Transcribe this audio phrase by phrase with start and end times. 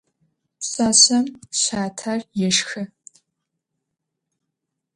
[0.59, 1.25] Pşsaşsem
[1.59, 2.83] şater yêşşxı.